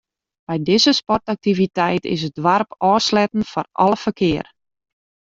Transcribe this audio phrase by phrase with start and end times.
[0.51, 4.47] By dizze sportaktiviteit is it doarp ôfsletten foar alle ferkear.